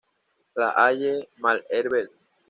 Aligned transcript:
La 0.59 0.69
Haye-Malherbe 0.79 2.01